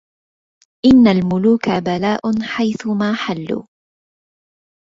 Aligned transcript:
إن 0.85 1.07
الملوك 1.07 1.67
بلاء 1.69 2.21
حيثما 2.41 3.13
حلوا 3.13 3.63